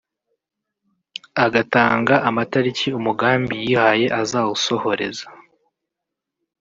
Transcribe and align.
agatanga 1.45 2.15
amatariki 2.29 2.87
umugambi 2.99 3.55
yihaye 3.65 4.05
azawusohoreza 4.21 5.25